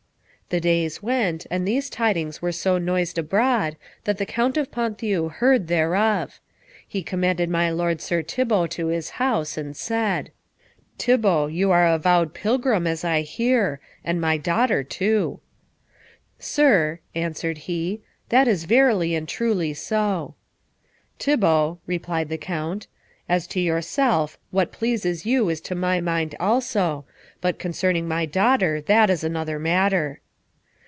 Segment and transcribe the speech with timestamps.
[0.49, 5.29] The days went, and these tidings were so noised abroad that the Count of Ponthieu
[5.29, 6.41] heard thereof.
[6.85, 10.33] He commanded my lord Sir Thibault to his house, and said,
[10.97, 15.39] "Thibault, you are a vowed pilgrim, as I hear, and my daughter too!"
[16.37, 20.35] "Sir," answered he, "that is verily and truly so."
[21.17, 22.87] "Thibault," replied the Count,
[23.29, 27.05] "as to yourself what pleases you is to my mind also,
[27.39, 30.19] but concerning my daughter that is another matter."